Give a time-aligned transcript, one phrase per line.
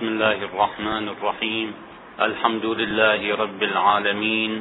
[0.00, 1.68] بسم الله الرحمن الرحيم.
[2.20, 4.52] الحمد لله رب العالمين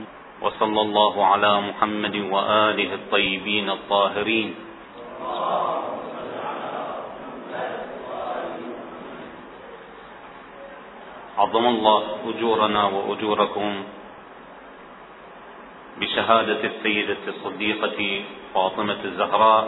[0.43, 4.49] وصلى الله على محمد وآله الطيبين الطاهرين.
[11.38, 13.71] عظم الله أجورنا وأجوركم
[15.99, 17.99] بشهادة السيدة الصديقة
[18.53, 19.65] فاطمة الزهراء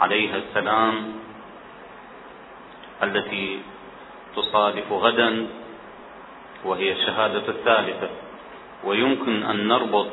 [0.00, 0.94] عليها السلام
[3.02, 3.48] التي
[4.36, 5.46] تصادف غدا
[6.64, 8.08] وهي الشهادة الثالثة.
[8.84, 10.08] ويمكن أن نربط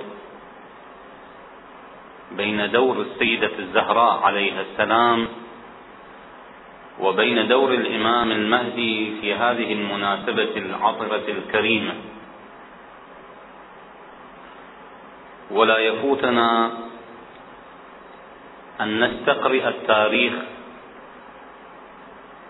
[2.32, 5.28] بين دور السيدة الزهراء عليها السلام
[7.00, 11.94] وبين دور الإمام المهدي في هذه المناسبة العطرة الكريمة.
[15.52, 16.72] ولا يفوتنا
[18.82, 20.34] أن نستقرئ التاريخ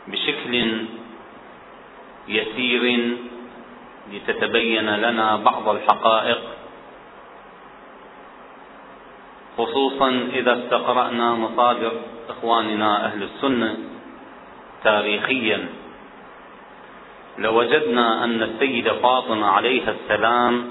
[0.08, 0.86] بشكل
[2.28, 3.16] يسير
[4.14, 6.42] لتتبين لنا بعض الحقائق
[9.58, 11.92] خصوصا إذا استقرأنا مصادر
[12.30, 13.78] إخواننا أهل السنة
[14.84, 15.70] تاريخيا.
[17.38, 20.68] لوجدنا أن السيدة فاطمة عليها السلام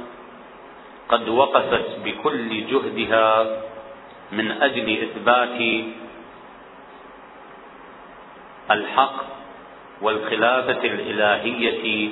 [1.09, 3.61] قد وقفت بكل جهدها
[4.33, 5.85] من أجل إثبات
[8.71, 9.42] الحق
[10.03, 12.09] والخلافة الإلهية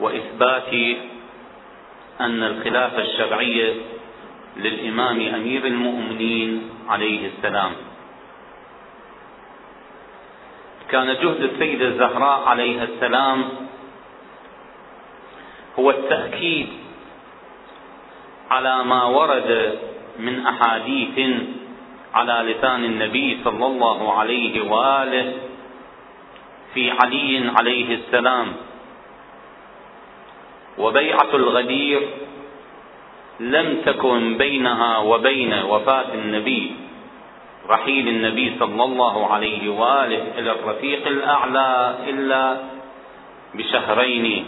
[0.00, 0.72] وإثبات
[2.20, 3.74] أن الخلافة الشرعية
[4.56, 7.72] للإمام أمير المؤمنين عليه السلام.
[10.90, 13.44] كان جهد السيدة الزهراء عليها السلام
[15.78, 16.68] هو التأكيد
[18.50, 19.78] على ما ورد
[20.18, 21.30] من أحاديث
[22.14, 25.32] على لسان النبي صلى الله عليه وآله
[26.74, 28.52] في علي عليه السلام.
[30.78, 32.08] وبيعة الغدير
[33.40, 36.76] لم تكن بينها وبين وفاة النبي
[37.68, 42.56] رحيل النبي صلى الله عليه وآله إلى الرفيق الأعلى إلا
[43.54, 44.46] بشهرين.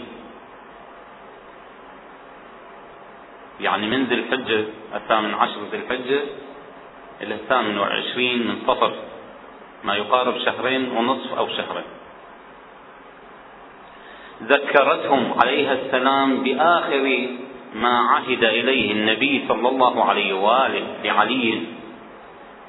[3.59, 6.21] يعني من ذي الحجة الثامن عشر ذي الحجة
[7.21, 8.93] إلى الثامن والعشرين من صفر
[9.83, 12.02] ما يقارب شهرين ونصف أو شهرين.
[14.49, 17.27] ذكرتهم عليها السلام بآخر
[17.75, 21.61] ما عهد إليه النبي صلى الله عليه وآله لعلي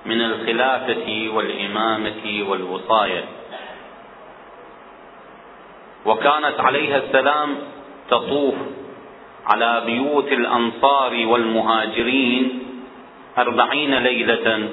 [0.06, 3.24] من الخلافة والإمامة والوصاية.
[6.06, 7.56] وكانت عليها السلام
[8.10, 8.54] تطوف
[9.46, 12.60] على بيوت الأنصار والمهاجرين
[13.38, 14.68] أربعين ليلة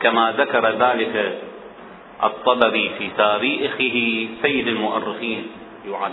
[0.00, 1.38] كما ذكر ذلك
[2.24, 5.46] الطبري في تاريخه سيد المؤرخين.
[5.86, 6.12] يعد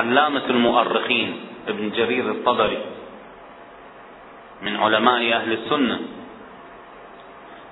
[0.00, 1.36] علامة المؤرخين
[1.68, 2.78] ابن جرير الطبري
[4.62, 6.00] من علماء أهل السنة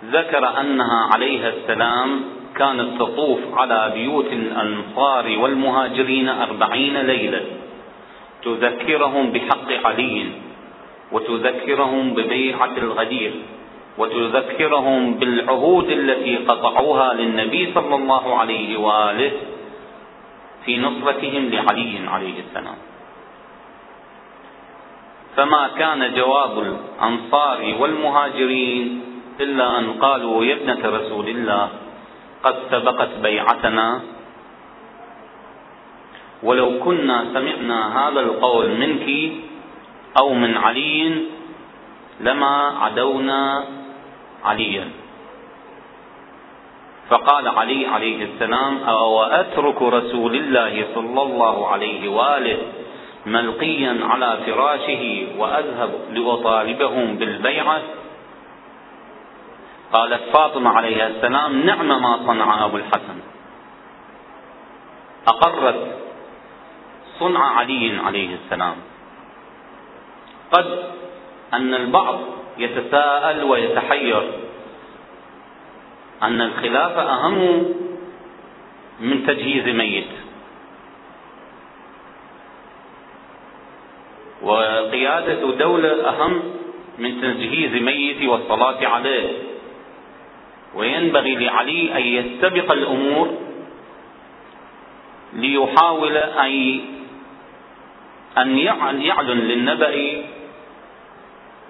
[0.05, 2.21] ذكر أنها عليها السلام
[2.57, 7.43] كانت تطوف على بيوت الأنصار والمهاجرين أربعين ليلة.
[8.43, 10.27] تذكرهم بحق علي
[11.13, 13.33] وتذكرهم ببيعة الغدير
[13.99, 19.33] وتذكرهم بالعهود التي قطعوها للنبي صلى الله عليه وآله
[20.65, 22.79] في نصرتهم لعلي عليه السلام.
[25.37, 29.03] فما كان جواب الأنصار والمهاجرين
[29.41, 31.69] إلا أن قالوا يا ابنة رسول الله
[32.43, 34.01] قد سبقت بيعتنا.
[36.43, 39.09] ولو كنا سمعنا هذا القول منك
[40.19, 41.27] أو من علي
[42.21, 43.65] لما عدونا
[44.45, 44.89] عليا.
[47.11, 52.59] فقال علي عليه السلام أو أترك رسول الله صلى الله عليه وآله
[53.27, 57.81] ملقيا على فراشه وأذهب لأطالبهم بالبيعة
[59.93, 63.19] قالت فاطمة عليها السلام نعم ما صنع أبو الحسن.
[65.27, 65.97] أقرت
[67.19, 68.77] صنع علي عليه السلام.
[70.53, 70.79] قد
[71.55, 72.19] أن البعض
[72.59, 74.33] يتساءل ويتحير.
[76.23, 77.65] أن الخلافة أهم
[79.01, 80.07] من تجهيز ميت.
[84.43, 86.43] وقيادة دولة أهم
[86.99, 89.29] من تجهيز ميت والصلاة عليه.
[90.75, 93.39] وينبغي لعلي أن يستبق الأمور
[95.33, 96.81] ليحاول أن
[98.69, 100.23] أن يعلن للنبأ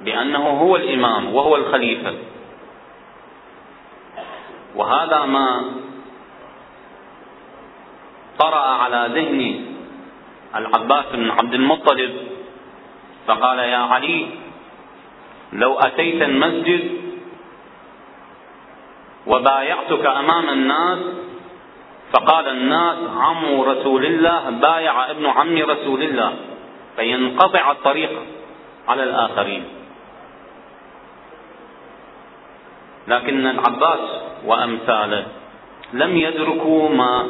[0.05, 2.15] بأنه هو الإمام وهو الخليفة.
[4.77, 5.65] وهذا ما
[8.39, 9.67] طرأ على ذهن
[10.57, 12.13] العباس بن عبد المطلب.
[13.27, 14.27] فقال يا علي
[15.53, 17.01] لو أتيت المسجد
[19.27, 20.99] وبايعتك أمام الناس
[22.13, 26.37] فقال الناس عم رسول الله بايع ابن عم رسول الله
[26.97, 28.13] فينقطع الطريق
[28.89, 29.65] على الآخرين.
[33.09, 35.27] لكن العباس وأمثاله.
[35.93, 37.27] لم يدركوا ما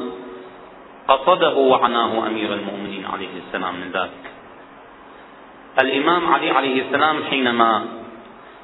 [1.08, 4.24] قصده وعناه أمير المؤمنين عليه السلام من ذلك.
[5.82, 7.86] الإمام علي عليه السلام حينما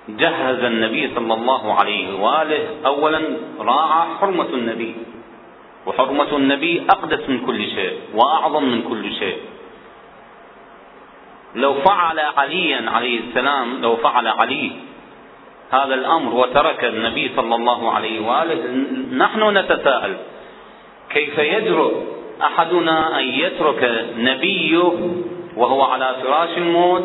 [0.09, 3.21] جهز النبي صلى الله عليه وآله أولا
[3.59, 4.95] راعى حرمة النبي.
[5.87, 9.39] وحرمة النبي أقدس من كل شيء وأعظم من كل شيء.
[11.55, 14.73] لو فعل عليا عليه السلام لو فعل علي
[15.71, 18.87] هذا الأمر وترك النبي صلى الله عليه وآله.
[19.17, 20.17] نحن نتساءل
[21.11, 21.93] كيف يجرؤ
[22.43, 24.93] أحدنا أن يترك نبيه
[25.57, 27.05] وهو على فراش الموت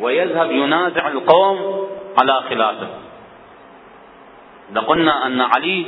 [0.00, 1.88] ويذهب ينازع القوم
[2.20, 2.88] على خلافه.
[4.72, 5.84] لقلنا أن علي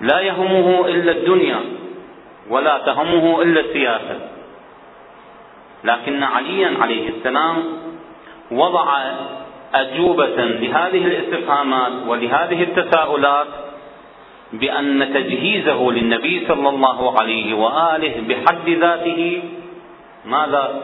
[0.00, 1.60] لا يهمه إلا الدنيا
[2.50, 4.20] ولا تهمه إلا السياسة.
[5.84, 7.64] لكن عليا عليه السلام
[8.50, 9.02] وضع
[9.74, 13.46] أجوبة لهذه الاستفهامات ولهذه التساؤلات
[14.52, 19.42] بأن تجهيزه للنبي صلى الله عليه وآله بحد ذاته
[20.24, 20.82] ماذا؟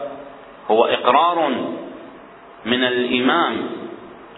[0.71, 1.51] هو إقرار
[2.65, 3.53] من الإمام.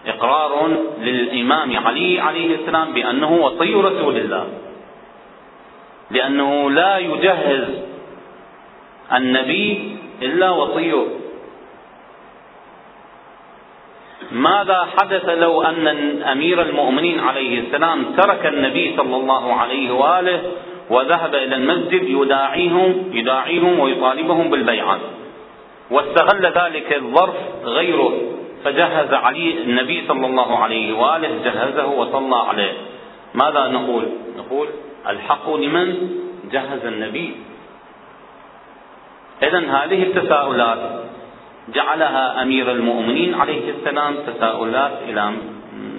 [0.06, 4.46] إقرار للإمام علي عليه السلام بأنه وصي رسول الله.
[6.10, 7.64] لأنه لا يجهز
[9.12, 11.04] النبي إلا وصيه.
[14.32, 15.88] ماذا حدث لو أن
[16.22, 20.42] أمير المؤمنين عليه السلام ترك النبي صلى الله عليه وآله
[20.90, 24.98] وذهب إلى المسجد يداعيهم يداعيهم ويطالبهم بالبيعة.
[25.90, 27.34] واستغل ذلك الظرف
[27.64, 28.20] غيره
[28.64, 32.72] فجهز علي النبي صلى الله عليه وآله جهزه وصلى عليه.
[33.34, 34.04] ماذا نقول؟
[34.38, 34.68] نقول
[35.08, 36.10] الحق لمن
[36.52, 37.36] جهز النبي.
[39.42, 40.78] إذا هذه التساؤلات
[41.74, 45.32] جعلها أمير المؤمنين عليه السلام تساؤلات إلى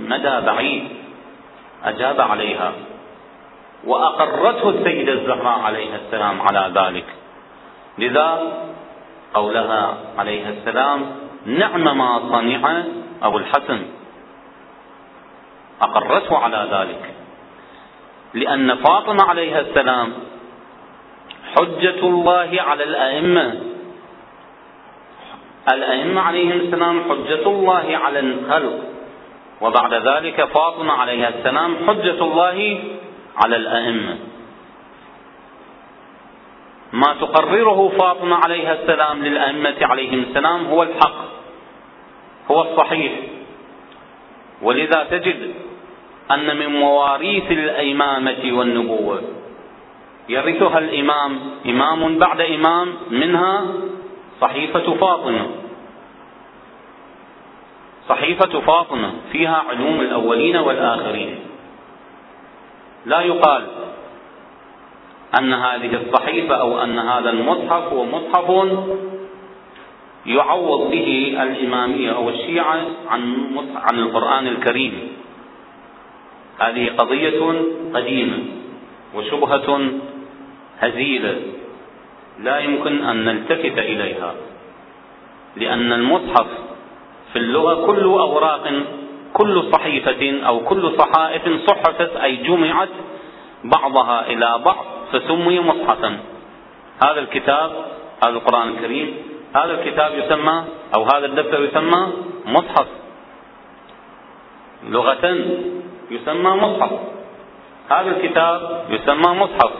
[0.07, 0.83] مدى بعيد
[1.85, 2.71] أجاب عليها
[3.85, 7.05] وأقرته السيدة الزهراء عليها السلام على ذلك.
[7.97, 8.53] لذا
[9.33, 11.05] قولها عليها السلام
[11.45, 12.83] نعم ما صنع
[13.23, 13.79] أبو الحسن.
[15.81, 17.13] أقرته على ذلك.
[18.33, 20.13] لأن فاطمة عليها السلام
[21.55, 23.68] حجة الله على الأئمة
[25.73, 28.79] الأئمة عليهم السلام حجة الله على الخلق
[29.61, 32.79] وبعد ذلك فاطمة عليها السلام حجة الله
[33.37, 34.17] على الأئمة.
[36.93, 41.19] ما تقرره فاطمة عليها السلام للأئمة عليهم السلام هو الحق
[42.51, 43.11] هو الصحيح.
[44.61, 45.53] ولذا تجد
[46.31, 49.21] أن من مواريث الإمامة والنبوة
[50.29, 53.65] يرثها الإمام إمام بعد إمام منها
[54.41, 55.47] صحيفة فاطمة.
[58.09, 61.39] صحيفة فاطمة فيها علوم الأولين والآخرين.
[63.05, 63.67] لا يقال
[65.39, 68.77] أن هذه الصحيفة أو أن هذا المصحف هو مصحف
[70.25, 75.11] يعوض به الإمامية أو الشيعة عن عن القرآن الكريم.
[76.59, 77.61] هذه قضية
[77.93, 78.37] قديمة
[79.15, 79.89] وشبهة
[80.79, 81.41] هزيلة.
[82.43, 84.33] لا يمكن أن نلتفت إليها
[85.55, 86.47] لأن المصحف
[87.33, 88.73] في اللغة كل أوراق
[89.33, 92.89] كل صحيفة أو كل صحائف صحفت أي جمعت
[93.63, 96.19] بعضها إلى بعض فسمي مصحفا.
[97.03, 97.71] هذا الكتاب
[98.23, 99.17] هذا القرآن الكريم
[99.55, 100.63] هذا الكتاب يسمى
[100.95, 102.07] أو هذا الدفتر يسمى
[102.45, 102.87] مصحف.
[104.89, 105.25] لغة
[106.11, 106.91] يسمى مصحف.
[107.91, 109.71] هذا الكتاب يسمى مصحف.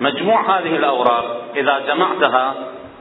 [0.00, 2.54] مجموع هذه الأوراق إذا جمعتها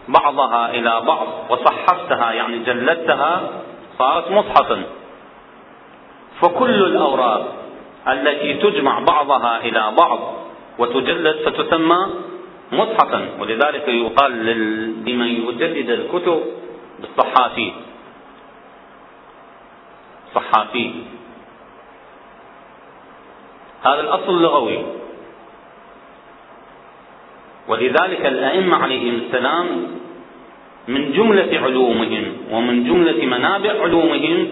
[0.07, 3.41] بعضها إلى بعض وصحفتها يعني جلدتها
[3.99, 4.83] صارت مصحفا.
[6.41, 7.55] فكل الأوراق
[8.07, 10.19] التي تجمع بعضها إلى بعض
[10.79, 12.07] وتجلد فتسمى
[12.71, 13.29] مصحفا.
[13.39, 14.45] ولذلك يقال
[15.05, 16.43] لمن يجدد الكتب
[16.99, 17.71] بالصحافي.
[20.35, 20.91] صحافي.
[23.83, 24.98] هذا الأصل اللغوي.
[27.69, 29.67] ولذلك الأئمة عليهم السلام
[30.88, 34.47] من جملة علومهم ومن جملة منابع علومهم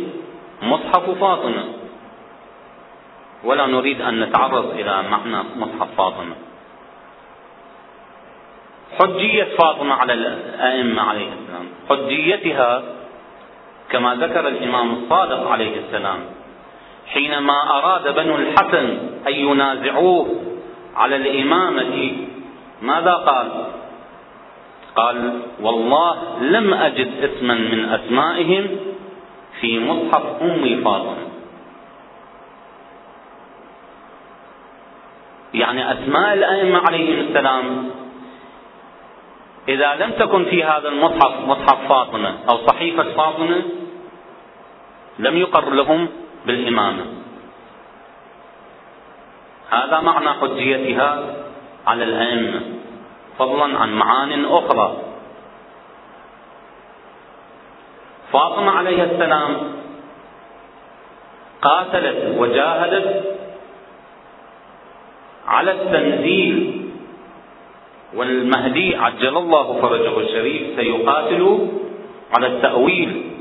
[0.62, 1.64] مصحف فاطمة.
[3.44, 6.36] ولا نريد أن نتعرض إلى معنى مصحف فاطمة.
[9.00, 11.66] حجية فاطمة على الأئمة عليه السلام.
[11.90, 12.84] حجيتها
[13.90, 16.20] كما ذكر الإمام الصادق عليه السلام.
[17.08, 18.98] حينما أراد بنو الحسن
[19.28, 20.36] أن ينازعوه
[20.96, 22.27] على الإمامة
[22.82, 23.66] ماذا قال؟
[24.96, 28.68] قال والله لم أجد اسما من أسمائهم
[29.62, 31.28] في مصحف أم فاطمة.
[35.54, 37.90] يعني أسماء الأئمة عليهم السلام
[39.68, 43.62] إذا لم تكن في هذا المصحف مصحف فاطمة أو صحيفة فاطمة
[45.20, 46.08] لم يقر لهم
[46.46, 47.06] بالإمامة.
[49.70, 51.36] هذا معنى حجيتها
[51.88, 52.62] على الأئمة
[53.40, 54.98] فضلا عن معان أخرى.
[58.32, 59.58] فاطمة عليه السلام
[61.62, 63.38] قاتلت وجاهدت
[65.48, 66.82] على التنزيل
[68.16, 71.68] والمهدي عجل الله فرجه الشريف سيقاتل
[72.36, 73.32] على التأويل.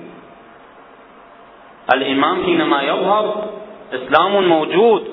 [1.93, 3.49] الإمام حينما يظهر
[3.93, 5.09] إسلام موجود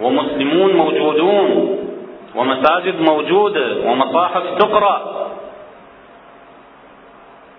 [0.00, 1.79] ومسلمون موجودون.
[2.34, 5.26] ومساجد موجودة ومصاحف تقرأ.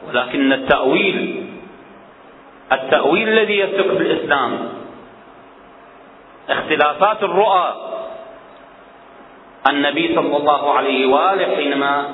[0.07, 1.45] ولكن التأويل
[2.71, 4.69] التأويل الذي يسلك في الإسلام
[6.49, 7.75] اختلافات الرؤى.
[9.69, 12.05] النبي صلى الله عليه وآله حينما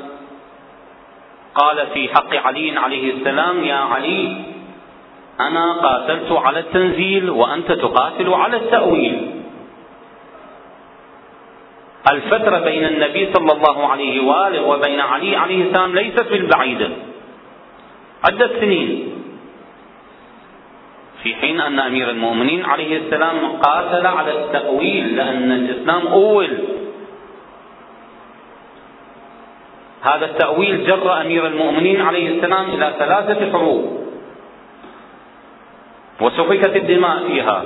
[1.56, 4.36] قال في حق علي عليه السلام يا علي
[5.40, 9.26] أنا قاتلت على التنزيل وأنت تقاتل على التأويل.
[12.12, 16.90] الفترة بين النبي صلى الله عليه وآله وبين علي عليه السلام ليست بالبعيده
[18.24, 19.14] عدة سنين.
[21.24, 26.58] في حين أن أمير المؤمنين عليه السلام قاتل على التأويل لأن الإسلام أول.
[30.02, 34.08] هذا التأويل جر أمير المؤمنين عليه السلام إلى ثلاثة حروب
[36.22, 37.64] وسفكت الدماء فيها.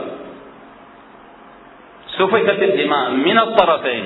[2.17, 4.05] سفكت الدماء من الطرفين.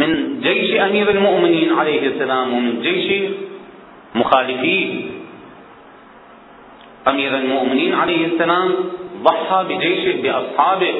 [0.00, 3.08] من جيش أمير المؤمنين عليه السلام ومن جيش
[4.14, 5.16] مخالفيه
[7.08, 8.74] أمير المؤمنين عليه السلام
[9.22, 10.94] ضحى بجيشه بأصحابه.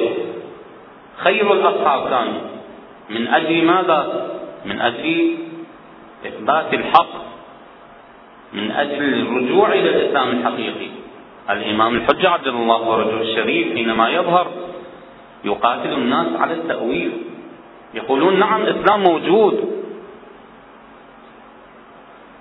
[1.17, 2.41] خير الأصحاب كانوا.
[3.09, 3.99] من أجل ماذا؟
[4.65, 5.35] من أجل
[6.27, 7.13] إثبات الحق.
[8.53, 10.89] من أجل الرجوع إلى الإسلام الحقيقي.
[11.49, 14.47] الإمام الحجة عبد الله ورجل الشريف حينما يظهر
[15.45, 17.11] يقاتل الناس على التأويل.
[17.93, 19.83] يقولون نعم الإسلام موجود.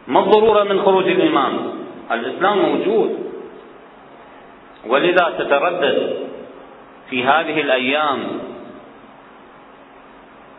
[0.08, 1.58] ما الضرورة من خروج الإمام
[2.12, 3.26] الإسلام موجود.
[4.86, 6.26] ولذا تتردد
[7.10, 8.18] في هذه الأيام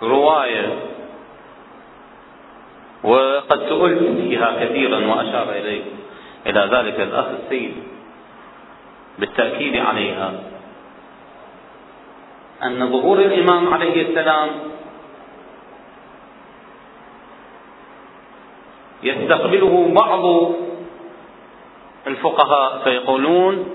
[0.04, 0.74] رواية
[3.04, 5.82] وقد سئلت فيها كثيرا وأشار الي
[6.48, 7.74] إلى ذلك الأخ السيد
[9.20, 10.34] بالتأكيد عليها
[12.64, 14.50] أن ظهور الإمام عليه السلام
[19.08, 20.52] يستقبله بعض
[22.08, 23.70] الفقهاء فيقولون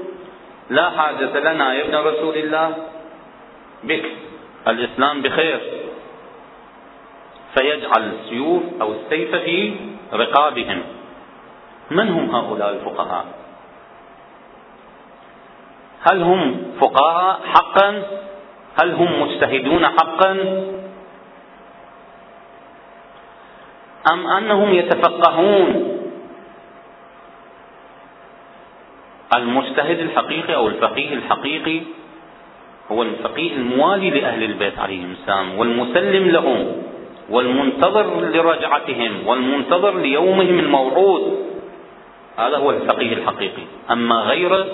[0.70, 2.76] لا حاجة لنا يا ابن رسول الله
[3.84, 4.04] بك
[4.68, 5.60] الإسلام بخير.
[7.54, 9.74] فيجعل السيوف أو السيف في
[10.12, 10.82] رقابهم.
[11.90, 13.24] من هم هؤلاء الفقهاء؟
[16.10, 18.02] هل هم فقهاء حقا؟
[18.82, 20.36] هل هم مجتهدون حقا؟
[24.10, 25.98] أم أنهم يتفقهون؟
[29.36, 31.80] المجتهد الحقيقي أو الفقيه الحقيقي
[32.92, 36.82] هو الفقيه الموالي لأهل البيت عليهم السلام والمسلم لهم
[37.30, 41.38] والمنتظر لرجعتهم والمنتظر ليومهم الموعود.
[42.38, 43.62] هذا هو الفقيه الحقيقي.
[43.90, 44.66] أما غيره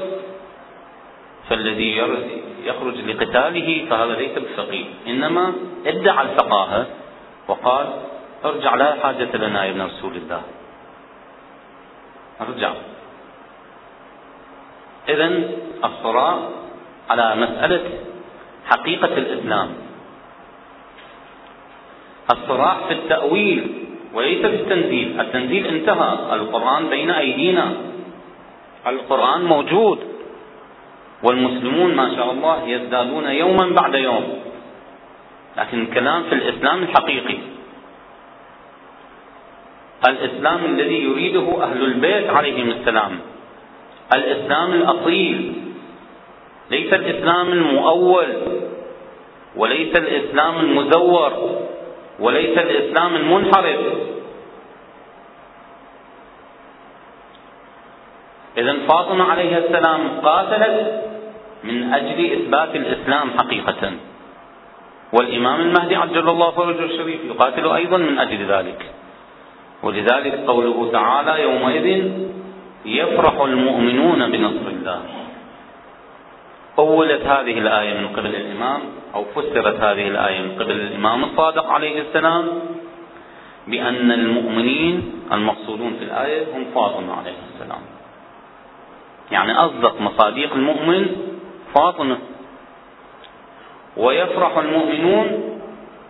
[1.48, 2.02] فالذي
[2.64, 5.52] يخرج لقتاله فهذا ليس بفقيه إنما
[5.86, 6.86] ادعى الفقاهة
[7.48, 7.86] وقال
[8.44, 10.42] ارجع لا حاجة لنا يا ابن رسول الله.
[12.40, 12.72] ارجع.
[15.08, 15.28] إذا
[15.84, 16.38] الصراع
[17.10, 17.84] على مسألة
[18.66, 19.68] حقيقة الإسلام.
[22.32, 25.20] الصراع في التأويل وليس في التنزيل.
[25.20, 26.12] التنزيل انتهى.
[26.32, 27.72] القرآن بين أيدينا.
[28.86, 29.98] القرآن موجود.
[31.22, 34.38] والمسلمون ما شاء الله يزدادون يوما بعد يوم.
[35.56, 37.57] لكن الكلام في الإسلام الحقيقي.
[40.06, 43.18] الإسلام الذي يريده أهل البيت عليهم السلام.
[44.14, 45.52] الإسلام الأصيل.
[46.70, 48.26] ليس الإسلام المؤول
[49.56, 51.32] وليس الإسلام المزور
[52.20, 53.80] وليس الإسلام المنحرف.
[58.58, 61.02] إذا فاطمة عليها السلام قاتلت
[61.64, 63.92] من أجل إثبات الإسلام حقيقة.
[65.12, 68.90] والإمام المهدي عجل الله فرجه الشريف يقاتل أيضا من أجل ذلك.
[69.82, 72.12] ولذلك قوله تعالى يومئذ
[72.84, 75.00] يفرح المؤمنون بنصر الله.
[76.78, 78.80] أولت هذه الآية من قبل الإمام
[79.14, 82.44] أو فسرت هذه الآية من قبل الإمام الصادق عليه السلام
[83.66, 87.82] بأن المؤمنين المقصودون في الآية هم فاطمة عليه السلام.
[89.30, 91.06] يعني أصدق مصاديق المؤمن
[91.74, 92.18] فاطمة.
[93.96, 95.58] ويفرح المؤمنون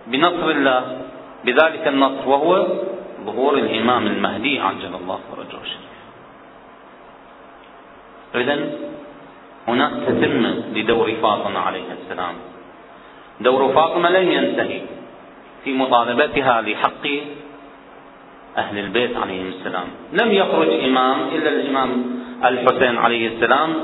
[0.06, 0.98] بنصر الله.
[1.44, 2.66] بذلك النصر وهو
[3.28, 5.98] ظهور الإمام المهدي عجل الله فرجه الشريف
[8.34, 8.70] إذا
[9.68, 12.34] هناك تتمة لدور فاطمة عليها السلام.
[13.40, 14.80] دور فاطمة لم ينتهي.
[15.64, 17.06] في مطالبتها لحق
[18.56, 19.86] أهل البيت عليهم السلام.
[20.12, 21.90] لم يخرج إمام إلا الإمام
[22.44, 23.74] الحسين عليه السلام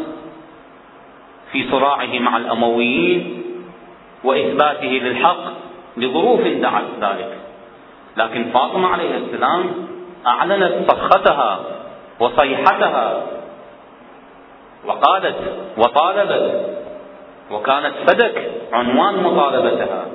[1.53, 3.43] في صراعه مع الأمويين
[4.25, 5.45] وإثباته للحق
[5.97, 7.44] لظروف دعت ذلك.
[8.17, 9.71] لكن فاطمة عليه السلام
[10.27, 11.61] أعلنت صرختها
[12.21, 13.23] وصيحتها
[14.87, 15.37] وقالت
[15.79, 16.75] وطالبت
[17.51, 20.07] وكانت فدك عنوان مطالبتها.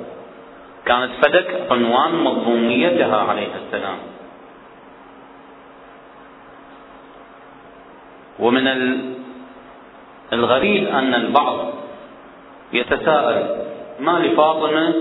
[0.86, 3.98] كانت فدك عنوان مظلوميتها عليه السلام.
[8.38, 8.66] ومن
[10.32, 11.58] الغريب أن البعض
[12.72, 13.66] يتساءل
[14.00, 14.94] ما لفاطمة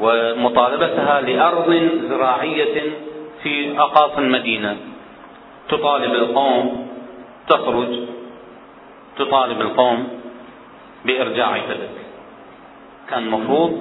[0.00, 2.92] ومطالبتها لأرض زراعية
[3.42, 4.76] في أقاصي المدينة.
[5.68, 6.88] تطالب القوم
[7.48, 7.98] تخرج
[9.18, 10.08] تطالب القوم
[11.04, 11.96] بإرجاع فدك
[13.10, 13.80] كان المفروض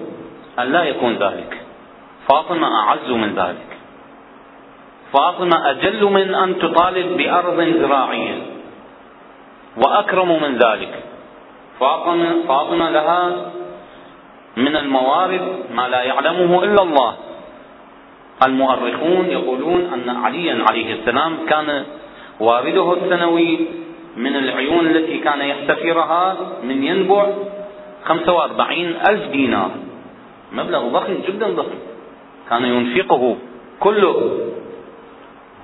[0.59, 1.61] أن لا يكون ذلك.
[2.29, 3.77] فاطمة أعز من ذلك.
[5.13, 8.41] فاطمة أجل من أن تطالب بأرض زراعية.
[9.77, 11.03] وأكرم من ذلك.
[11.79, 13.51] فاطمة, فاطمة لها
[14.57, 15.41] من الموارد
[15.73, 17.15] ما لا يعلمه إلا الله.
[18.47, 21.83] المؤرخون يقولون أن عليا عليه السلام كان
[22.39, 23.59] وارده السنوي
[24.17, 27.27] من العيون التي كان يحتفرها من ينبع
[28.05, 29.71] 45 ألف دينار.
[30.53, 31.79] مبلغ ضخم جدا ضخم.
[32.49, 33.37] كان ينفقه
[33.79, 34.39] كله.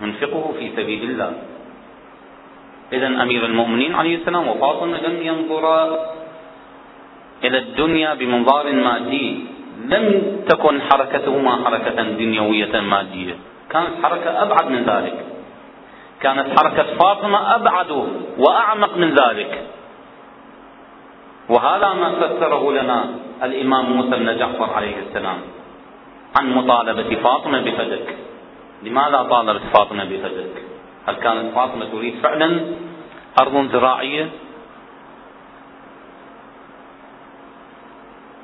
[0.02, 1.34] ينفقه في سبيل الله.
[2.93, 6.00] إذا أمير المؤمنين عليه السلام وفاطمة لم ينظرا
[7.47, 9.27] إلى الدنيا بمنظار مادي.
[9.86, 10.05] لم
[10.49, 13.36] تكن حركتهما حركة دنيوية مادية.
[13.69, 15.25] كانت حركة أبعد من ذلك.
[16.21, 17.91] كانت حركة فاطمة أبعد
[18.38, 19.63] وأعمق من ذلك.
[21.49, 23.05] وهذا ما فسره لنا
[23.43, 25.39] الإمام موسى بن جعفر عليه السلام
[26.39, 28.15] عن مطالبة فاطمة بفدك.
[28.83, 30.53] لماذا طالبت فاطمة بفدك؟
[31.07, 32.60] هل كانت فاطمة تريد فعلا
[33.41, 34.29] أرض زراعية؟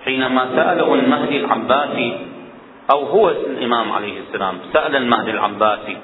[0.05, 2.09] حينما سأله المهدي العباسي
[2.91, 5.97] أو هو الإمام عليه السلام سأل المهدي العباسي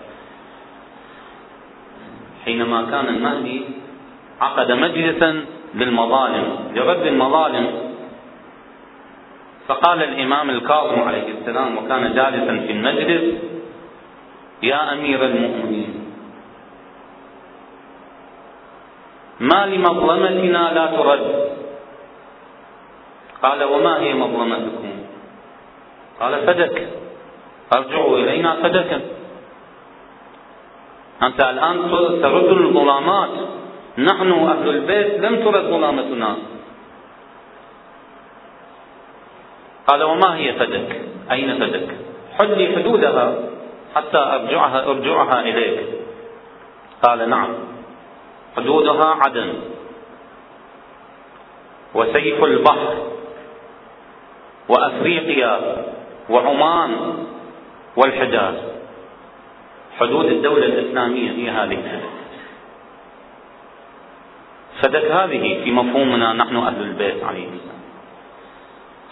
[2.46, 3.62] حينما كان المهدي
[4.42, 7.68] عقد مجلسا للمظالم لرد المظالم
[9.68, 13.24] فقال الإمام الكاظم عليه السلام وكان جالسا في المجلس
[14.64, 15.94] يا أمير المؤمنين
[19.40, 21.50] ما لمظلمتنا لا ترد
[23.44, 24.92] قال وما هي مظلمتكم؟
[26.20, 26.88] قال فدك
[27.74, 29.02] ارجعوا إلينا فدكا
[31.24, 31.90] أنت الآن
[32.22, 33.30] ترد الظلامات
[33.98, 36.36] نحن أهل البيت لم ترد ظلامتنا
[39.88, 41.88] قال وما هي فدك أين فدك
[42.40, 43.36] حد لي حدودها
[43.96, 45.80] حتى أرجعها أرجعها إليك.
[47.04, 47.50] قال نعم
[48.58, 49.54] حدودها عدن.
[51.96, 52.96] وسيف البحر.
[54.70, 55.60] وأفريقيا
[56.30, 57.16] وعمان
[57.98, 58.56] والحجاز.
[60.00, 62.02] حدود الدولة الإسلامية هي هذه.
[64.82, 67.80] فدك هذه في مفهومنا نحن أهل البيت عليهم السلام.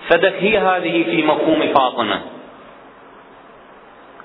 [0.10, 2.22] فدك هي هذه في مفهوم فاطمة.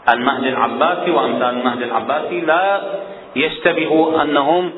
[0.09, 2.83] المهدي العباسي وأمثال المهدي العباسي لا
[3.37, 4.73] يشتبه أنهم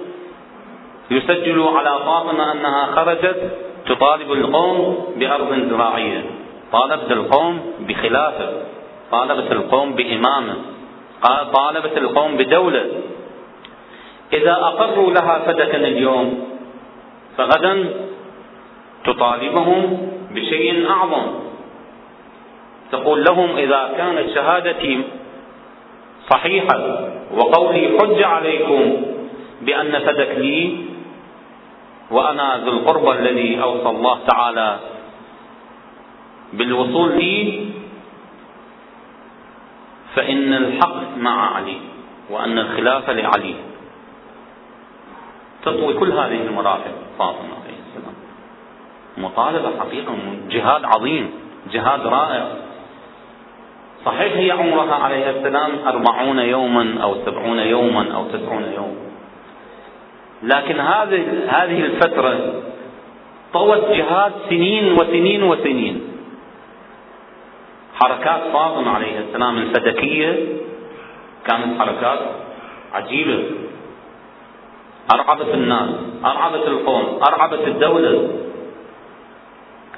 [1.11, 3.51] يسجلوا على فاطمة أنها خرجت
[3.87, 6.34] تطالب القوم بأرض زراعية.
[6.75, 7.55] طالبت القوم
[7.89, 8.49] بخلافة
[9.13, 10.57] طالبت القوم بإمامة
[11.53, 12.85] طالبت القوم بدولة.
[14.33, 16.29] إذا أقروا لها فدكا اليوم
[17.39, 17.75] فغدا
[19.05, 21.27] تطالبهم بشيء أعظم.
[22.93, 25.03] تقول لهم إذا كانت شهادتي
[26.31, 26.79] صحيحة
[27.37, 28.83] وقولي حج عليكم
[29.63, 30.77] بأن فدك لي
[32.11, 34.79] وأنا ذو القربى الذي أوصى الله تعالى
[36.59, 37.67] بالوصول لي
[40.15, 41.77] فإن الحق مع علي
[42.31, 43.55] وأن الخلافة لعلي.
[45.65, 48.15] تطوي كل هذه المراحل فاطمة عليه السلام.
[49.19, 50.17] مطالبة حقيقة
[50.51, 51.31] جهاد عظيم
[51.73, 52.49] جهاد رائع.
[54.05, 59.05] صحيح هي عمرها عليه السلام أربعون يوما أو سبعون يوما أو تسعون يوما
[60.43, 62.63] لكن هذه هذه الفترة
[63.53, 66.14] طوت جهاد سنين وسنين وسنين.
[67.95, 70.47] حركات فاطمة عليه السلام الفدكية
[71.47, 72.19] كانت حركات
[72.93, 73.45] عجيبة.
[75.15, 75.91] أرعبت الناس
[76.25, 78.29] أرعبت القوم أرعبت الدولة.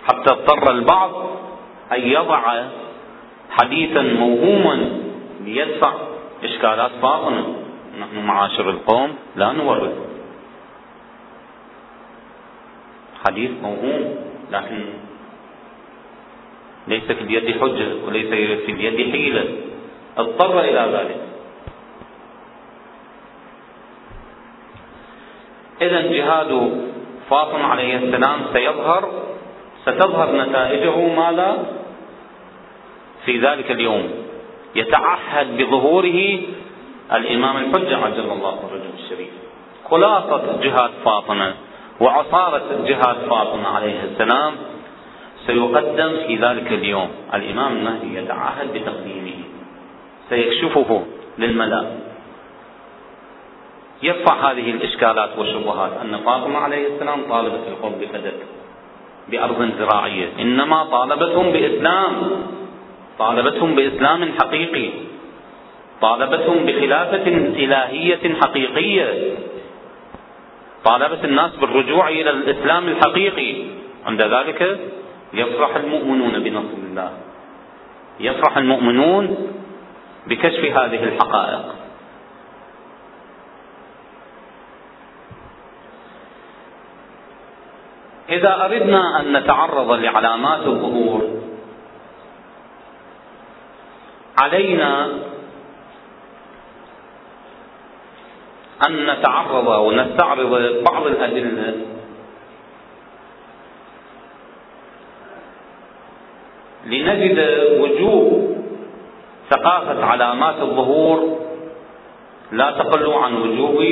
[0.07, 1.11] حتى اضطر البعض
[1.93, 2.65] أن يضع
[3.51, 4.89] حديثا موهوما
[5.45, 5.93] ليدفع
[6.45, 7.45] إشكالات فاطمة.
[8.01, 9.93] نحن معاشر القوم لا نورث
[13.27, 14.15] حديث موهوم
[14.53, 14.85] لكن
[16.89, 18.27] ليس في اليد حجة وليس
[18.67, 19.45] في اليد حيلة.
[20.19, 21.21] اضطر إلى ذلك.
[25.83, 26.81] إذا جهاد
[27.31, 29.11] فاطمة عليه السلام سيظهر
[29.83, 31.67] ستظهر نتائجه ماذا؟
[33.25, 34.11] في ذلك اليوم.
[34.75, 36.39] يتعهد بظهوره
[37.13, 39.31] الإمام الحجة عجل الله فرجه الشريف.
[39.91, 41.55] خلاصة جهاد فاطمة
[42.01, 44.53] وعصارة جهاد فاطمة عليه السلام
[45.47, 47.09] سيقدم في ذلك اليوم.
[47.35, 49.39] الإمام المهدي يتعهد بتقديمه.
[50.31, 51.07] سيكشفه
[51.39, 51.85] للملأ.
[54.03, 58.35] يرفع هذه الإشكالات والشبهات أن فاطمة عليه السلام طالبت القوم بفدك
[59.29, 60.29] بأرض زراعية.
[60.41, 62.13] إنما طالبتهم بإسلام.
[63.19, 64.91] طالبتهم بإسلام حقيقي.
[66.01, 67.27] طالبتهم بخلافة
[67.65, 69.35] إلهية حقيقية.
[70.85, 73.55] طالبت الناس بالرجوع إلى الإسلام الحقيقي.
[74.07, 74.81] عند ذلك
[75.33, 77.13] يفرح المؤمنون بنصر الله.
[78.21, 79.37] يفرح المؤمنون
[80.27, 81.75] بكشف هذه الحقائق.
[88.29, 91.23] إذا أردنا أن نتعرض لعلامات الظهور
[94.43, 95.07] علينا
[98.89, 101.75] أن نتعرض ونستعرض بعض الأدلة
[106.87, 107.39] لنجد
[107.81, 108.57] وجوب
[109.51, 111.39] ثقافة علامات الظهور
[112.53, 113.85] لا تقل عن وجوب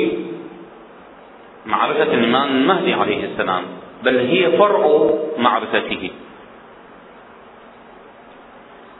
[1.65, 3.63] معرفة الإمام المهدي عليه السلام
[4.03, 6.09] بل هي فرع معرفته.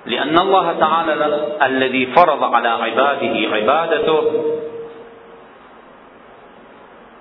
[0.06, 1.14] لأن الله تعالى
[1.64, 4.24] الذي فرض على عباده عبادته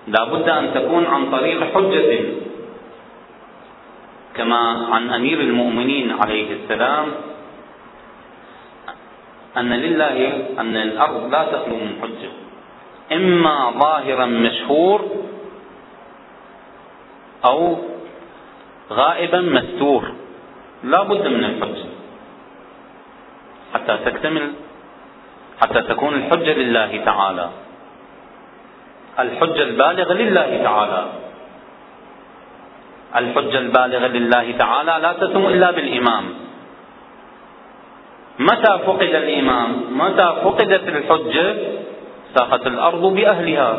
[0.07, 2.21] لا بد أن تكون عن طريق حجة.
[4.37, 7.07] كما عن أمير المؤمنين عليه السلام
[9.57, 10.17] أن لله
[10.59, 12.33] أن الأرض لا تخلو من حجة
[13.17, 15.01] إما ظاهرا مشهور
[17.45, 17.77] أو
[18.91, 20.03] غائبا مستور
[20.85, 21.89] لا بد من الحجة
[23.75, 24.53] حتى تكتمل
[25.61, 27.51] حتى تكون الحجة لله تعالى
[29.19, 31.03] الحجة البالغة لله تعالى.
[33.17, 36.25] الحجة البالغة لله تعالى لا تتم إلا بالإمام.
[38.39, 41.57] متى فقد الإمام؟ متى فقدت الحجة؟
[42.35, 43.71] ساقت الأرض بأهلها.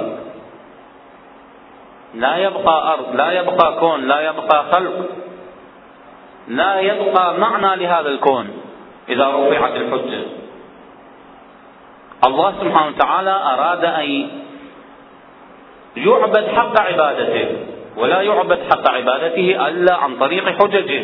[2.16, 4.98] لا يبقى أرض لا يبقى كون لا يبقى خلق.
[6.48, 8.48] لا يبقى معنى لهذا الكون
[9.10, 10.24] إذا رفعت الحجة.
[12.28, 14.30] الله سبحانه وتعالى أراد أن
[15.98, 17.75] يعبد حق عبادته.
[17.98, 21.04] ولا يعبد حق عبادته إلا عن طريق حججه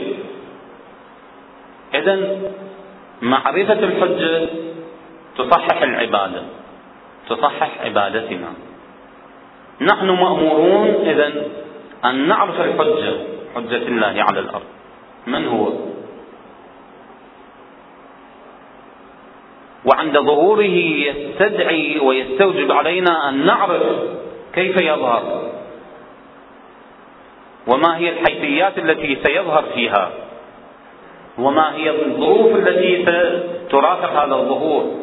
[1.93, 2.39] اذا
[3.21, 4.49] معرفة الحجة
[5.37, 6.43] تصحح العبادة
[7.29, 8.53] تصحح عبادتنا.
[9.81, 11.33] نحن مأمورون إذا
[12.05, 13.13] أن نعرف الحجة
[13.55, 14.63] حجة الله على الأرض.
[15.27, 15.71] من هو؟
[19.85, 20.75] وعند ظهوره
[21.07, 23.83] يستدعي ويستوجب علينا أن نعرف
[24.53, 25.50] كيف يظهر.
[27.71, 30.11] وما هي الحيثيات التي سيظهر فيها؟
[31.37, 33.03] وما هي الظروف التي
[33.69, 35.01] ترافق هذا الظهور؟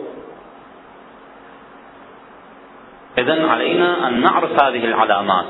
[3.19, 5.47] اذا علينا أن نعرف هذه العلامات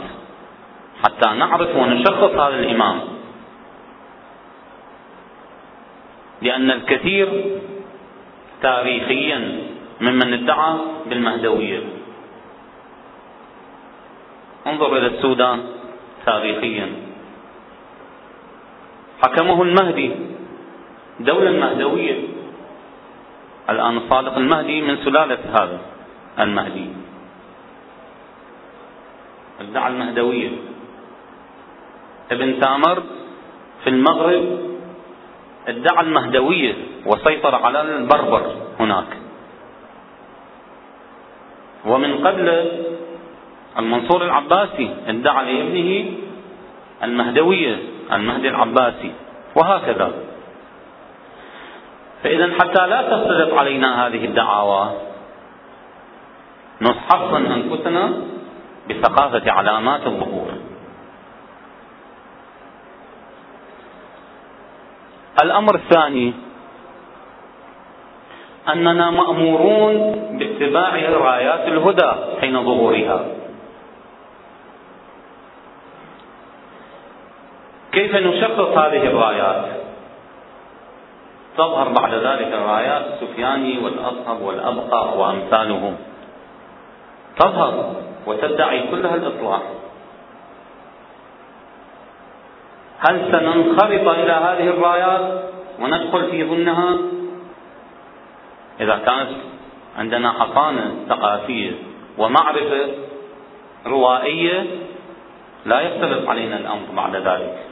[1.04, 3.00] حتى نعرف ونشخص هذا الإمام.
[6.42, 7.58] لأن الكثير
[8.62, 9.60] تاريخيا
[10.00, 10.74] ممن ادعى
[11.06, 11.82] بالمهدوية.
[14.66, 15.60] انظر إلى السودان
[16.26, 17.07] تاريخيا.
[19.22, 20.10] حكمه المهدي.
[21.20, 22.18] دولة مهدوية.
[23.70, 25.78] الآن الصادق المهدي من سلالة هذا
[26.38, 26.88] المهدي.
[29.60, 30.50] ادعى المهدوية.
[32.32, 33.02] ابن تامر
[33.84, 34.44] في المغرب.
[35.68, 36.74] ادعى المهدوية.
[37.06, 38.42] وسيطر على البربر
[38.80, 39.10] هناك.
[41.86, 42.46] ومن قبل
[43.78, 46.06] المنصور العباسي ادعى لابنه
[47.02, 47.97] المهدوية.
[48.12, 49.12] المهدي العباسي
[49.56, 50.12] وهكذا.
[52.22, 54.90] فإذا حتى لا تختلط علينا هذه الدعاوى
[56.80, 58.12] نحصن أنفسنا
[58.90, 60.48] بثقافة علامات الظهور.
[65.42, 66.32] الأمر الثاني
[68.68, 69.94] أننا مأمورون
[70.38, 73.37] باتباع رايات الهدى حين ظهورها.
[77.98, 79.64] كيف نشخص هذه الرايات؟
[81.56, 85.96] تظهر بعد ذلك رايات السفياني والأصهب والأبقى وأمثالهم.
[87.38, 87.94] تظهر
[88.26, 89.60] وتدعي كلها الإصلاح
[92.98, 95.44] هل سننخرط إلى هذه الرايات
[95.80, 96.96] وندخل في ضمنها
[98.80, 99.30] إذا كانت
[99.98, 101.72] عندنا حصانة ثقافية
[102.18, 102.86] ومعرفة
[103.86, 104.66] روائية
[105.66, 107.68] لا يختلف علينا الأمر بعد ذلك.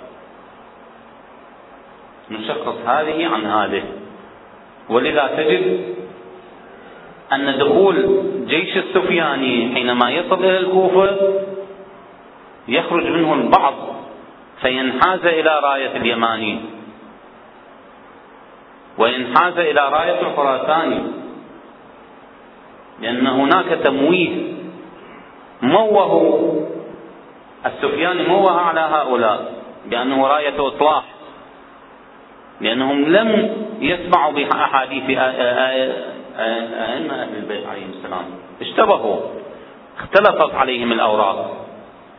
[2.30, 3.82] نشخص هذه عن هذه.
[4.88, 5.94] ولذا تجد
[7.32, 11.16] أن دخول جيش السفياني حينما يصل إلى الكوفة
[12.68, 13.74] يخرج منه البعض
[14.60, 16.60] فينحاز إلى راية اليماني.
[18.98, 21.02] وينحاز إلى راية الخراساني.
[23.00, 24.52] لأن هناك تمويه
[25.62, 26.66] موه
[27.66, 29.54] السفياني موه على هؤلاء
[29.86, 31.15] بأنه راية إصلاح.
[32.60, 38.24] لأنهم لم يسمعوا بأحاديث أئمة أهل البيت عليهم السلام.
[38.60, 39.20] اشتبهوا.
[39.98, 41.66] اختلفت عليهم الأوراق.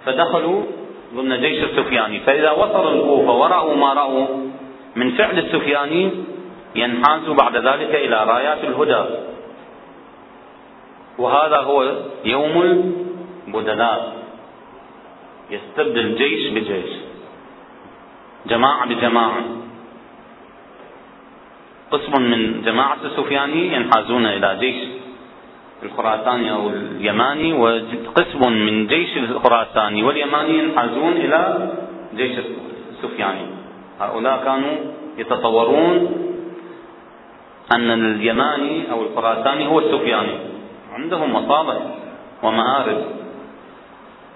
[0.05, 0.63] فدخلوا
[1.15, 2.19] ضمن جيش السفياني.
[2.19, 4.27] فإذا وصلوا الكوفة ورأوا ما رأوا
[4.95, 6.11] من فعل السفياني
[6.75, 9.05] ينحازوا بعد ذلك إلى رايات الهدى.
[11.17, 11.93] وهذا هو
[12.25, 12.93] يوم
[13.47, 14.13] البدلاء.
[15.49, 16.91] يستبدل جيش بجيش.
[18.45, 19.43] جماعة بجماعة.
[21.91, 24.75] قسم من جماعة السفياني ينحازون إلى جيش
[25.83, 31.69] الخراساني أو اليماني وقسم من جيش الخراساني واليماني ينحازون إلى
[32.15, 32.31] جيش
[32.91, 33.45] السفياني.
[34.01, 34.75] هؤلاء كانوا
[35.17, 36.15] يتصورون
[37.75, 40.37] أن اليماني أو الخراساني هو السفياني.
[40.93, 41.77] عندهم مصالح
[42.43, 43.01] ومآرب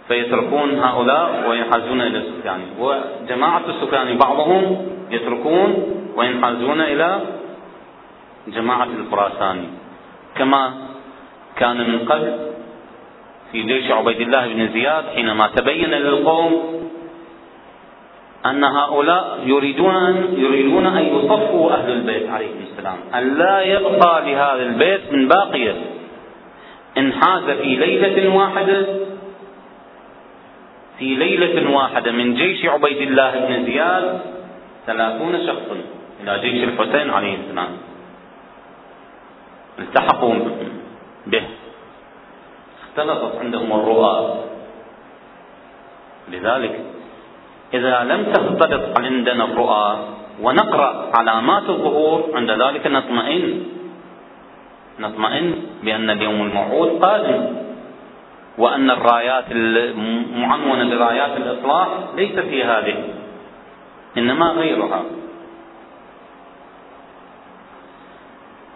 [0.08, 2.64] فيتركون هؤلاء وينحازون إلى السفياني.
[2.80, 5.70] وجماعة السفياني بعضهم يتركون
[6.16, 7.20] وينحازون إلى
[8.48, 9.68] جماعة الخراساني
[10.36, 10.74] كما
[11.56, 12.36] كان من قبل
[13.52, 16.82] في جيش عبيد الله بن زياد حينما تبين للقوم
[18.46, 22.98] أن هؤلاء يريدون أن يريدون أن يصفوا أهل البيت عليهم السلام.
[23.16, 25.76] أن لا يبقى لهذا البيت من باقية
[26.98, 28.86] انحاز في ليلة واحدة
[31.00, 34.20] في ليلة واحدة من جيش عبيد الله بن زياد
[34.88, 35.78] ثلاثون شخصا
[36.24, 37.70] إلى جيش الحسين عليه السلام.
[39.82, 40.36] التحقوا
[41.28, 41.44] به.
[42.84, 44.16] اختلطت عندهم الرؤى.
[46.32, 46.74] لذلك
[47.74, 49.88] إذا لم تختلط عندنا الرؤى
[50.42, 53.64] ونقرأ علامات الظهور عند ذلك نطمئن.
[55.00, 57.42] نطمئن بأن اليوم الموعود قادم.
[58.58, 62.98] وأن الرايات المعنونة برايات الإصلاح ليس في هذه
[64.18, 65.02] إنما غيرها.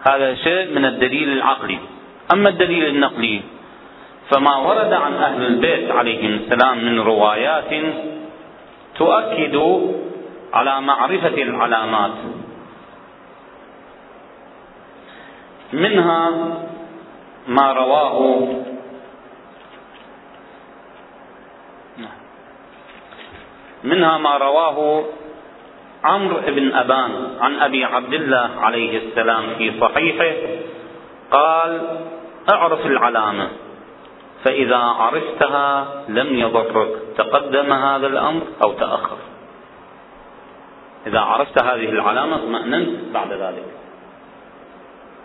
[0.07, 1.79] هذا شيء من الدليل العقلي.
[2.33, 3.41] أما الدليل النقلي
[4.29, 7.71] فما ورد عن أهل البيت عليهم السلام من روايات
[8.95, 9.55] تؤكد
[10.53, 12.17] على معرفة العلامات.
[15.73, 16.31] منها
[17.47, 18.47] ما رواه
[23.83, 25.03] منها ما رواه
[26.05, 30.35] عمرو بن أبان عن أبي عبد الله عليه السلام في صحيحه
[31.31, 31.81] قال
[32.49, 33.49] أعرف العلامة
[34.43, 36.87] فإذا عرفتها لم يضرك
[37.17, 39.17] تقدم هذا الأمر أو تأخر.
[41.07, 43.65] إذا عرفت هذه العلامة اطمأننت بعد ذلك.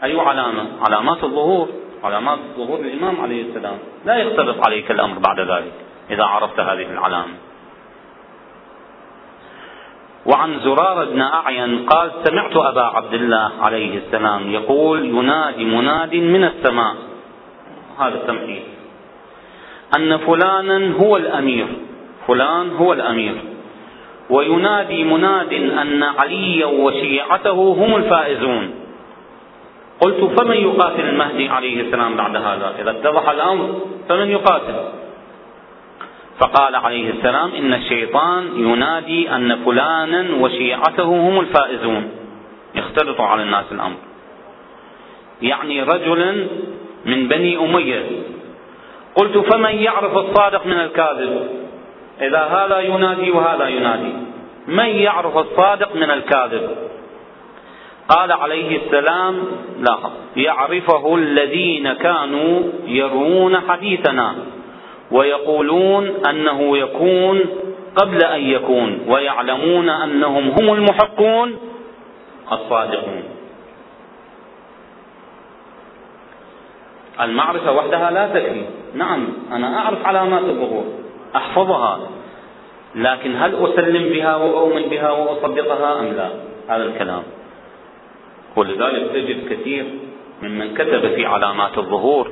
[0.05, 1.69] أي علامة؟ علامات الظهور.
[2.05, 3.79] علامات ظهور الإمام عليه السلام.
[4.05, 5.73] لا يختلط عليك الأمر بعد ذلك
[6.11, 7.35] إذا عرفت هذه العلامة.
[10.27, 16.45] وعن زرار بن أعين قال سمعت أبا عبد الله عليه السلام يقول ينادي مناد من
[16.45, 16.95] السماء.
[17.99, 18.63] هذا التمحيص
[19.97, 21.67] أن فلانا هو الأمير.
[22.29, 23.35] فلان هو الأمير.
[24.31, 28.71] وينادي مناد أن عليا وشيعته هم الفائزون.
[30.01, 34.75] قلت فمن يقاتل المهدي عليه السلام بعد هذا؟ إذا اتضح الأمر فمن يقاتل؟
[36.41, 42.11] فقال عليه السلام إن الشيطان ينادي أن فلانا وشيعته هم الفائزون.
[42.75, 43.97] يختلط على الناس الأمر.
[45.43, 46.47] يعني رجلا
[47.07, 48.05] من بني أمية.
[49.15, 51.49] قلت فمن يعرف الصادق من الكاذب؟
[52.21, 54.13] إذا هذا ينادي وهذا ينادي.
[54.69, 56.71] من يعرف الصادق من الكاذب؟
[58.09, 59.45] قال عليه السلام
[59.81, 64.35] لاحظ يعرفه الذين كانوا يرون حديثنا.
[65.13, 67.41] ويقولون أنه يكون
[67.97, 71.57] قبل أن يكون ويعلمون أنهم هم المحقون
[72.53, 73.23] الصادقون.
[77.21, 78.65] المعرفة وحدها لا تكفي.
[78.95, 80.85] نعم أنا أعرف علامات الظهور
[81.37, 82.01] أحفظها
[82.95, 86.29] لكن هل أسلم بها وأؤمن بها وأصدقها أم لا؟
[86.69, 87.23] هذا الكلام.
[88.57, 89.85] ولذلك تجد كثير
[90.43, 92.31] ممن كتب في علامات الظهور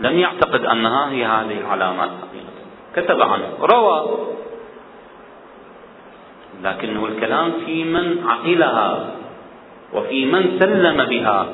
[0.00, 2.10] لم يعتقد أنها هي هذه العلامات
[2.96, 3.98] كتب عنه روى.
[6.62, 9.10] لكنه الكلام في من عقلها
[9.92, 11.46] وفي من سلم بها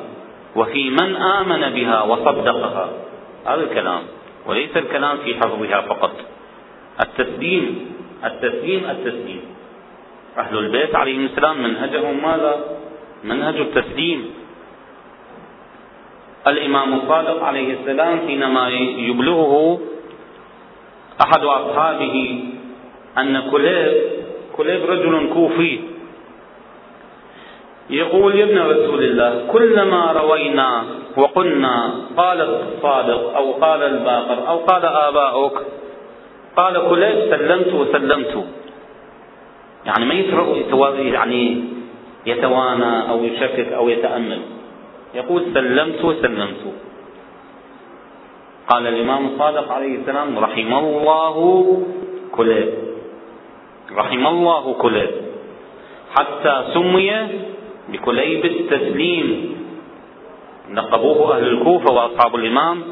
[0.57, 2.89] وفي من آمن بها وصدقها.
[3.47, 4.03] هذا الكلام.
[4.47, 6.13] وليس الكلام في حفظها فقط.
[7.01, 7.93] التسليم
[8.25, 9.43] التسليم التسليم.
[10.39, 12.55] أهل البيت عليهم السلام منهجهم ماذا؟
[13.25, 14.40] منهج التسليم.
[16.47, 19.79] الإمام الصادق عليه السلام حينما يبلغه
[21.23, 22.45] أحد أصحابه
[23.19, 23.93] أن كليب
[24.57, 25.81] كليب رجل كوفي.
[27.91, 30.85] يقول يا ابن رسول الله كلما روينا
[31.17, 35.63] وقلنا قال الصادق أو قال الباقر أو قال آباؤك
[36.57, 38.45] قال كليب سلمت وسلمت.
[39.87, 41.65] يعني ما يترك يعني
[42.27, 44.41] يتوانى أو يشكك أو يتأمل.
[45.15, 46.63] يقول سلمت وسلمت.
[48.69, 51.37] قال الإمام الصادق عليه السلام رحم الله
[52.33, 52.69] كليب
[53.97, 55.11] رحم الله كليب
[56.17, 57.11] حتى سمي
[57.89, 59.29] بكليب التسليم
[60.75, 62.83] لقبوه أهل الكوفة وأصحاب الإمام.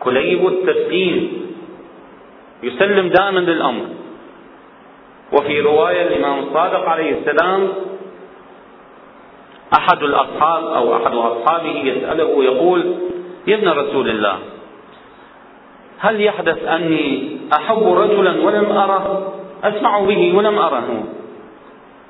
[0.00, 1.46] كليب التسليم
[2.62, 3.84] يسلم دائما للأمر.
[5.32, 7.68] وفي رواية الإمام الصادق عليه السلام
[9.76, 12.94] أحد الأصحاب أو أحد أصحابه يسأله يقول
[13.46, 14.38] يا ابن رسول الله
[15.98, 19.32] هل يحدث أني أحب رجلا ولم أره؟
[19.64, 21.04] أسمع به ولم أره.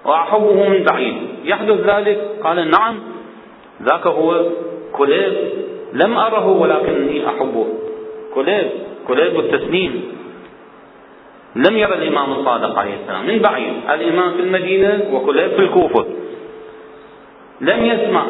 [0.04, 2.98] وأحبه من بعيد يحدث ذلك؟ قال نعم
[3.82, 4.44] ذاك هو
[4.92, 5.32] كليب
[5.92, 7.66] لم أره ولكني أحبه.
[8.34, 8.70] كليب
[9.08, 10.02] كليب التسليم
[11.56, 16.06] لم يرى الإمام الصادق عليه السلام من بعيد الإمام في المدينة وكليب في الكوفة.
[17.60, 18.24] لم يسمع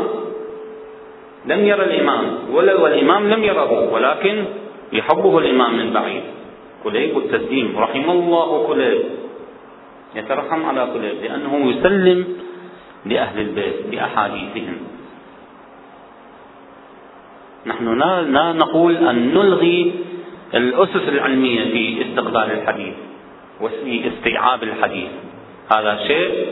[1.46, 4.44] لم يرى الإمام والإمام لم يره ولكن
[4.92, 6.22] يحبه الإمام من بعيد.
[6.84, 9.02] كليب التسليم رحم الله كليب.
[10.14, 12.24] يترحم على كليب لأنه يسلم
[13.06, 14.76] لأهل البيت بأحاديثهم
[17.66, 17.98] نحن
[18.32, 19.92] لا نقول أن نلغي
[20.54, 22.94] الأسس العلمية في استقبال الحديث
[23.60, 25.10] وفي استيعاب الحديث.
[25.72, 26.46] هذا شيء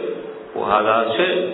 [0.57, 1.53] وهذا شيء.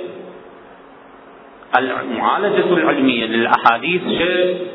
[1.79, 4.67] المعالجة العلمية للأحاديث شيء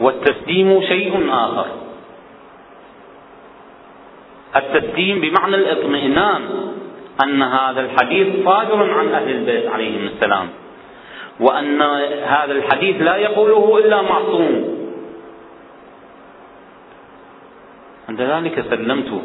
[0.00, 1.66] والتسليم شيء آخر.
[4.56, 6.42] التسليم بمعنى الاطمئنان
[7.24, 10.48] أن هذا الحديث صادر عن أهل البيت عليهم السلام
[11.40, 11.82] وأن
[12.22, 14.78] هذا الحديث لا يقوله إلا معصوم.
[18.08, 19.22] عند ذلك سلمت.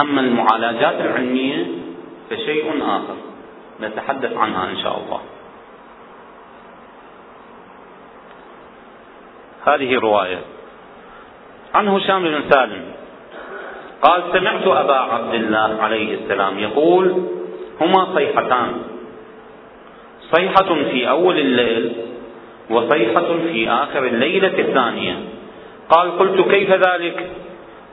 [0.00, 1.66] أما المعالجات العلمية
[2.30, 3.29] فشيء آخر.
[3.82, 5.20] نتحدث عنها إن شاء الله.
[9.66, 10.38] هذه رواية.
[11.74, 12.84] عن هشام بن سالم.
[14.02, 17.24] قال سمعت أبا عبد الله عليه السلام يقول
[17.80, 18.72] هما صيحتان.
[20.32, 21.92] صيحة في أول الليل
[22.70, 25.16] وصيحة في آخر الليلة الثانية.
[25.88, 27.30] قال قلت كيف ذلك؟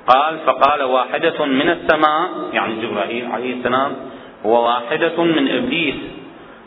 [0.07, 3.95] قال فقال واحدة من السماء يعني جبرائيل عليه السلام
[4.47, 5.95] وواحدة من إبليس.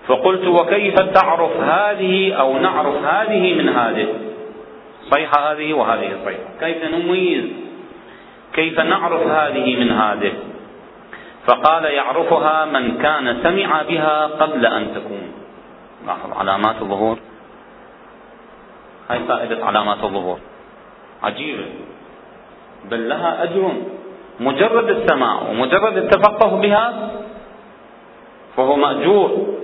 [0.07, 4.07] فقلت وكيف تعرف هذه أو نعرف هذه من هذه؟
[5.11, 6.49] صيحة هذه وهذه صيحة.
[6.61, 7.45] كيف نميز؟
[8.53, 10.33] كيف نعرف هذه من هذه؟
[11.47, 15.33] فقال يعرفها من كان سمع بها قبل أن تكون.
[16.07, 17.19] لاحظ علامات الظهور؟
[19.11, 20.39] هاي فائدة علامات الظهور.
[21.23, 21.65] عجيبة
[22.91, 23.73] بل لها أجر.
[24.41, 27.11] مجرد السماع ومجرد التفقه بها
[28.57, 29.57] فهو مأجور.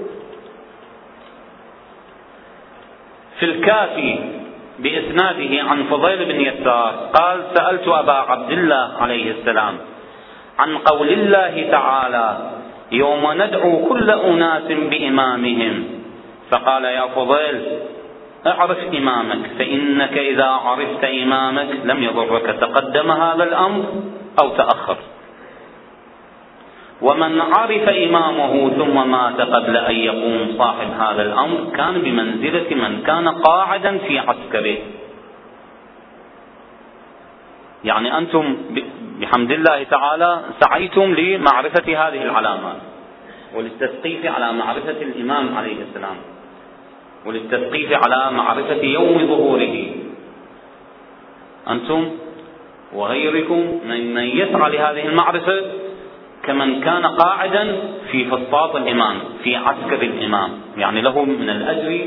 [3.38, 4.18] في الكافي
[4.78, 9.78] بإسناده عن فضيل بن يسار قال سألت أبا عبد الله عليه السلام
[10.58, 12.50] عن قول الله تعالى
[12.92, 15.84] يوم ندعو كل أناس بإمامهم.
[16.50, 17.62] فقال يا فضيل
[18.46, 23.84] أعرف إمامك فإنك إذا عرفت إمامك لم يضرك تقدم هذا الأمر
[24.40, 24.96] أو تأخر.
[27.02, 33.28] ومن عرف إمامه ثم مات قبل أن يقوم صاحب هذا الأمر كان بمنزلة من كان
[33.28, 34.76] قاعدا في عسكره.
[37.84, 38.56] يعني أنتم
[39.20, 42.80] بحمد الله تعالى سعيتم لمعرفة هذه العلامات
[43.54, 46.16] وللتثقيف على معرفة الإمام عليه السلام
[47.26, 49.86] وللتثقيف على معرفة يوم ظهوره.
[51.70, 52.10] أنتم
[52.94, 55.62] وغيركم من يسعى لهذه المعرفة
[56.46, 57.76] كمن كان قاعدا
[58.10, 60.50] في فسطاط الإمام في عسكر الإمام.
[60.76, 62.06] يعني له من الأجر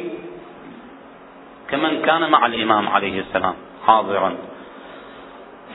[1.69, 3.53] كمن كان مع الإمام عليه السلام
[3.85, 4.33] حاضرا.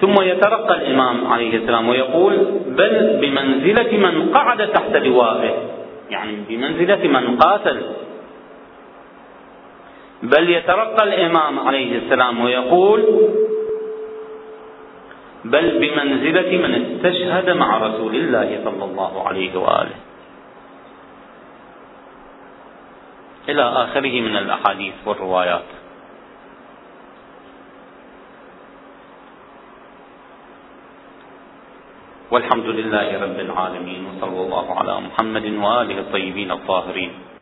[0.01, 2.35] ثم يترقى الإمام عليه السلام ويقول
[2.67, 5.55] بل بمنزلة من قعد تحت لوائه.
[6.11, 7.83] يعني بمنزلة من قاتل.
[10.23, 13.05] بل يترقى الإمام عليه السلام ويقول
[15.45, 19.99] بل بمنزلة من استشهد مع رسول الله صلى الله عليه وآله.
[23.49, 25.69] إلى آخره من الأحاديث والروايات.
[32.31, 37.34] والحمد لله رب العالمين وصلى الله على محمد وآله الطيبين الطاهرين.